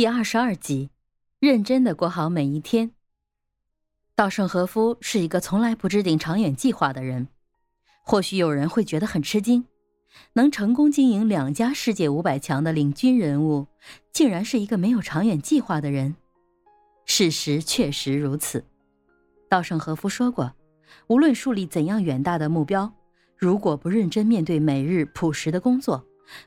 [0.00, 0.88] 第二十二集，
[1.40, 2.92] 认真的过好每一天。
[4.14, 7.28] 稻盛和夫是一个从来不制定长远计划的人。
[8.02, 9.66] 或许有人会觉得很吃惊，
[10.32, 13.66] 能成功经营两家世界五百强的领军人物，
[14.10, 16.16] 竟然是一个没有长远计划的人。
[17.04, 18.64] 事实确实如此。
[19.50, 20.54] 稻盛和夫说过，
[21.08, 22.90] 无论树立怎样远大的目标，
[23.36, 26.02] 如果不认真面对每日朴实的工作，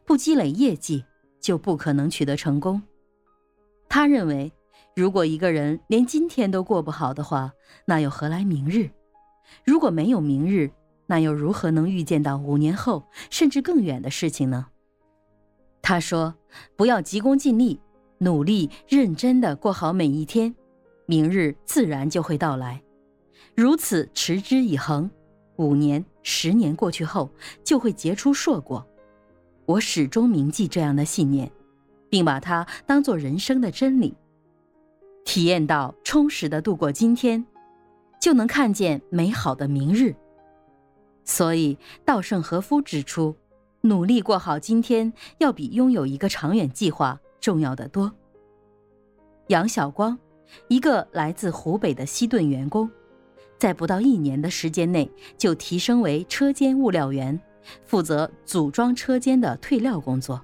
[0.06, 1.06] 不积累业绩，
[1.40, 2.82] 就不可能取得成功。
[3.96, 4.52] 他认为，
[4.96, 7.54] 如果一个人连今天都过不好的话，
[7.86, 8.90] 那又何来明日？
[9.64, 10.72] 如果没有明日，
[11.06, 14.66] 那又如何能预见到五年后甚至更远的事情呢？
[15.84, 16.34] 他说
[16.76, 17.80] ：“不要急功近利，
[18.18, 20.56] 努力认真的过好每一天，
[21.06, 22.82] 明日自然就会到来。
[23.56, 25.08] 如此持之以恒，
[25.58, 27.30] 五年、十年过去后，
[27.64, 28.84] 就会结出硕果。
[29.68, 31.52] 我始终铭记这样的信念。”
[32.14, 34.14] 并把它当做人生的真理，
[35.26, 37.44] 体验到充实的度过今天，
[38.22, 40.16] 就能看见美好的明日。
[41.24, 43.36] 所以，稻盛和夫指出，
[43.82, 48.14] 努力过好今天，要比拥有一个长远计划重要的多。
[49.48, 50.16] 杨晓光，
[50.68, 52.88] 一个来自湖北的西顿员工，
[53.58, 57.42] 在不到一年的时间内就提升为车间物料员，
[57.88, 60.40] 负责组装车间的退料工作。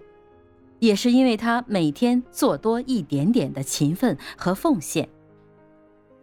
[0.79, 5.07] 也是因为他每天做多一点点的勤奋和奉献。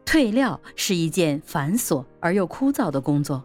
[0.05, 3.45] 退料是一件繁琐而又枯燥的工作，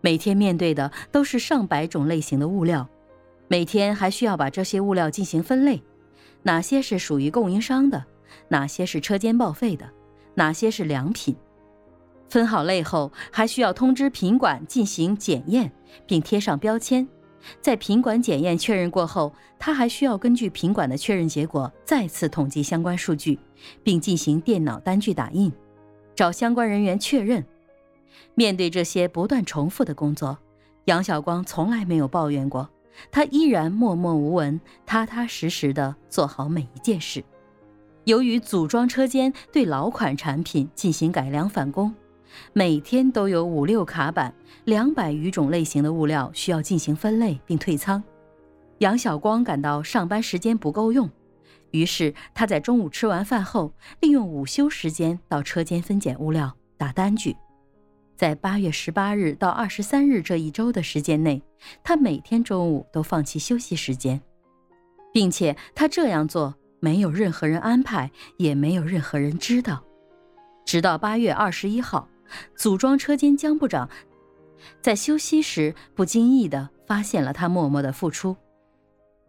[0.00, 2.88] 每天面对的都是上百种类型的物料，
[3.48, 5.82] 每天还需要把这些物料进行分类，
[6.42, 8.04] 哪些是属于供应商的，
[8.48, 9.90] 哪些是车间报废的，
[10.34, 11.34] 哪些是良品。
[12.28, 15.72] 分好类后，还需要通知品管进行检验，
[16.06, 17.08] 并贴上标签。
[17.60, 23.38] 在品管检验确认过后，他还需要根据品管的确认结果再次统计相关数据，
[23.82, 25.52] 并进行电脑单据打印，
[26.14, 27.44] 找相关人员确认。
[28.34, 30.36] 面对这些不断重复的工作，
[30.86, 32.68] 杨晓光从来没有抱怨过，
[33.10, 37.24] 他依然默默无闻、踏踏实实地做好每一件事。
[38.04, 41.94] 由于组装车间对老款产品进行改良返工。
[42.52, 44.34] 每天都有五六卡板、
[44.64, 48.02] 两百余种类型的物料需要进行分类并退仓。
[48.78, 51.10] 杨晓光感到上班时间不够用，
[51.72, 57.36] 于是他在中午吃完饭后，利用午休时间到车间分拣物料、打单据。
[58.16, 61.42] 在八月十八日到二十三日这一周的时间内，
[61.82, 64.20] 他每天中午都放弃休息时间，
[65.12, 69.82] 并且他这样做没有任何人安排，也没有任何人知道。
[70.64, 72.08] 直到八月二十一号。
[72.54, 73.88] 组装车间江部长
[74.80, 78.36] 在休息时不经意地发现了他默默的付出。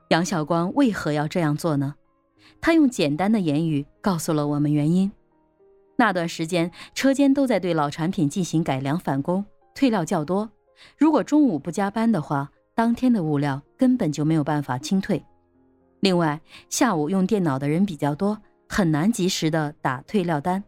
[0.10, 1.96] 杨晓光为何要这样做呢？
[2.62, 5.12] 他用简单的言语告诉了我们原因。
[5.98, 9.46] 那段时间，车间都在对老产品进行改良返工，
[9.76, 10.50] 退料较多。
[10.98, 15.24] 如果中午不加班的话，当天的物料根本就没有办法清退。
[16.00, 16.40] 另外，
[16.70, 20.64] 下午用电脑的人比较多，很难及时的打退料单。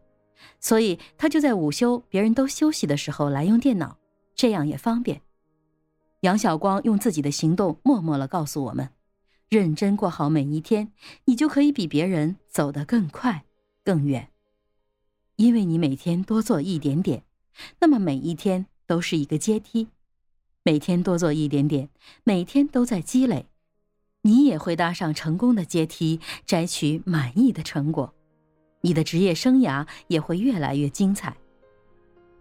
[0.59, 3.97] 所以他就在午休，别人都休息的时候来用电脑，
[4.35, 5.22] 这样也方便。
[6.22, 8.90] 杨晓光用自己的行动默默了告诉我们：
[9.50, 10.91] 认真过好每一天，
[11.25, 13.46] 你就可以比别人走得更快、
[13.84, 14.29] 更远。
[15.38, 17.23] 因为你每天多做一点点，
[17.79, 19.88] 那么每一天都是一个阶梯，
[20.63, 21.90] 每天多做一点点，
[22.23, 23.47] 每天都在积累，
[24.22, 28.13] 你也会搭上成功的阶梯，摘取满意的成果。
[28.81, 31.36] 你的职业生涯也会越来越精彩。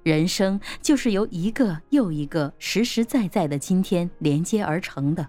[0.03, 5.29] 人生就是由一个又一个实实在在的今天连接而成的。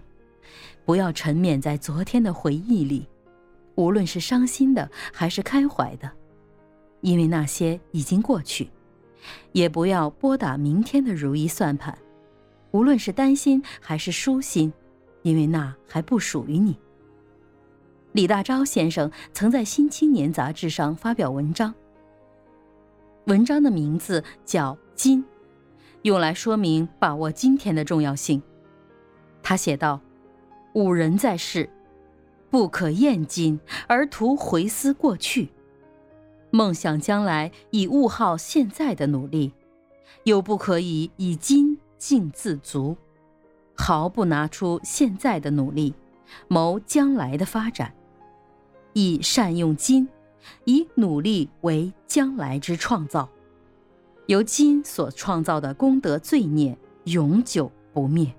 [0.84, 3.06] 不要沉湎在昨天的回忆里，
[3.74, 6.10] 无论是伤心的还是开怀的，
[7.02, 8.66] 因为那些已经过去；
[9.52, 11.96] 也不要拨打明天的如意算盘，
[12.70, 14.72] 无论是担心还是舒心，
[15.22, 16.76] 因为那还不属于你。
[18.12, 21.74] 李大钊先生曾在《新青年》杂志上发表文章，
[23.24, 25.24] 文章的名字叫《今》，
[26.02, 28.42] 用来说明把握今天的重要性。
[29.42, 29.98] 他写道
[30.74, 31.70] ：“吾人在世，
[32.50, 35.48] 不可厌今而图回思过去；
[36.50, 39.54] 梦想将来以物耗现在的努力，
[40.24, 42.94] 又不可以以今尽自足，
[43.74, 45.94] 毫不拿出现在的努力，
[46.46, 47.90] 谋将来的发展。”
[48.92, 50.08] 以善用今，
[50.64, 53.28] 以努力为将来之创造，
[54.26, 58.34] 由今所创造的功德罪孽永久不灭。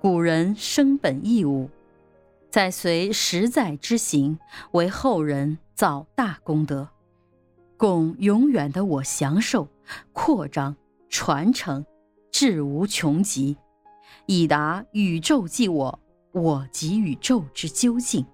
[0.00, 1.68] 古人生本义务，
[2.50, 4.38] 在随实在之行，
[4.72, 6.88] 为后人造大功德，
[7.76, 9.68] 供永远的我享受、
[10.12, 10.76] 扩张、
[11.08, 11.84] 传承，
[12.32, 13.56] 至无穷极，
[14.26, 16.00] 以达宇宙即我，
[16.32, 18.24] 我即宇宙之究竟。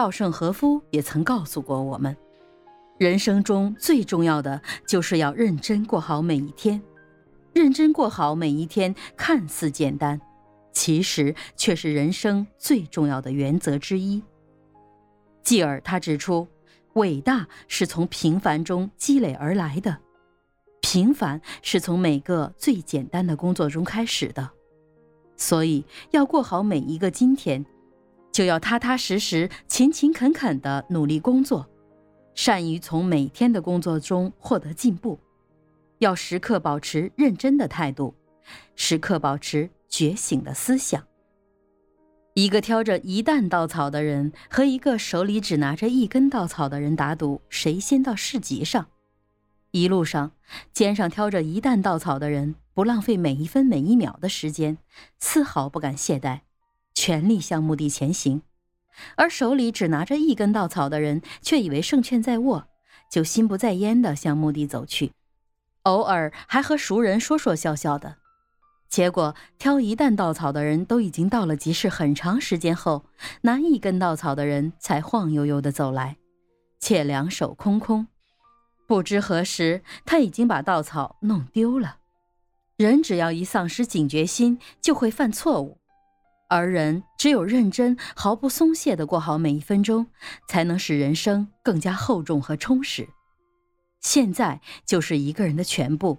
[0.00, 2.16] 稻盛和夫也曾告诉过我们，
[2.96, 6.80] 人生中最重要的就是要认真过好每一天。
[7.52, 10.18] 认真过好每一天，看似简单，
[10.72, 14.22] 其实却是人生最重要的原则之一。
[15.42, 16.48] 继而，他指出，
[16.94, 19.98] 伟大是从平凡中积累而来的，
[20.80, 24.48] 平凡是从每个最简单的工作中开始的。
[25.36, 27.62] 所以，要过好每一个今天，
[28.32, 31.68] 就要踏踏实实、勤勤恳恳地努力工作，
[32.34, 35.18] 善于从每天的工作中获得进步。
[35.98, 38.14] 要时刻保持认真的态度，
[38.74, 41.06] 时刻保持觉醒的思想。
[42.34, 48.86] 一个挑着一担稻草的人和一个手里只拿着一根稻草的人打赌，谁先到市集上？
[49.72, 50.32] 一路上，
[50.72, 54.78] 肩上挑着一担稻草的人不浪费每一分每一秒的时间，
[55.18, 56.40] 丝毫不敢懈怠，
[57.00, 58.42] 全力向墓地前行；
[59.16, 62.68] 而手里只拿着一根稻草的人却以为胜券在握，
[63.10, 65.12] 就心不在焉地向墓地走去。
[65.84, 68.16] 偶尔还和熟人说说笑笑的，
[68.90, 73.06] 结果挑一担稻草的人都已经到了集市很长时间后，
[73.40, 76.18] 拿一根稻草的人才晃悠悠的走来，
[76.78, 78.08] 且两手空空。
[78.86, 81.96] 不知何时，他已经把稻草弄丢了。
[82.76, 85.78] 人只要一丧失警觉心，就会犯错误；
[86.50, 90.08] 而人只有认真、毫不松懈的过好每一分钟，
[90.48, 93.08] 才能使人生更加厚重和充实。
[94.00, 96.18] 现在就是一个人的全部，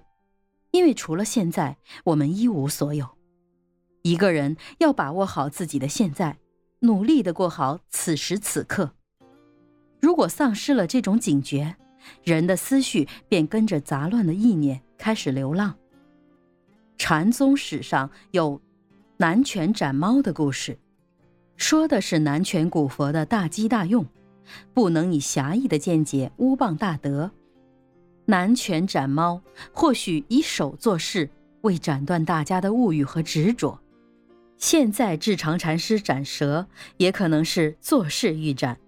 [0.71, 1.75] 因为除了现在，
[2.05, 3.09] 我们一无所有。
[4.03, 6.37] 一个人要把握好自己的现在，
[6.79, 8.93] 努力的过好此时此刻。
[9.99, 11.75] 如果丧失了这种警觉，
[12.23, 15.75] 人的思绪便跟着杂乱的意念开始流浪。
[16.97, 18.61] 禅宗史上有
[19.21, 20.79] 南拳斩猫的故事，
[21.56, 24.03] 说的是南拳古佛的大机大用，
[24.73, 27.29] 不能以狭义的见解污谤大德。
[28.25, 29.39] 南拳斩猫，
[29.71, 31.29] 或许以手做事，
[31.62, 33.77] 为斩断大家的物欲和执着；
[34.57, 36.65] 现在智常禅师斩蛇，
[36.97, 38.79] 也可能是做事欲斩。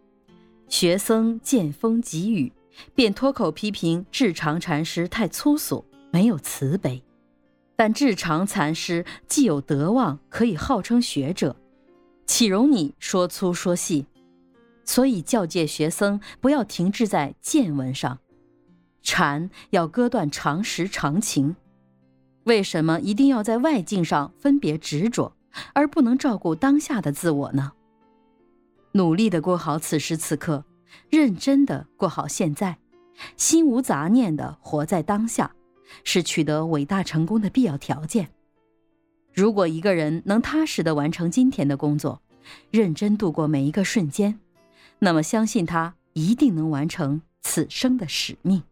[0.67, 2.51] 学僧见风即雨，
[2.95, 7.03] 便脱口批评智常禅师太粗俗，没有慈悲。
[7.75, 11.55] 但智常禅师既有德望，可以号称学者，
[12.25, 14.05] 岂容你说粗说细？
[14.85, 18.19] 所以教诫学僧不要停滞在见闻上。
[19.01, 21.55] 禅要割断常识常情，
[22.43, 25.35] 为什么一定要在外境上分别执着，
[25.73, 27.71] 而不能照顾当下的自我呢？
[28.93, 30.63] 努力的过好此时此刻，
[31.09, 32.77] 认真的过好现在，
[33.35, 35.55] 心无杂念的活在当下，
[36.03, 38.29] 是取得伟大成功的必要条件。
[39.33, 42.21] 如果一个人能踏实的完成今天的工作，
[42.71, 44.39] 认真度过每一个瞬间，
[44.99, 48.63] 那么相信他一定能完成此生的使命。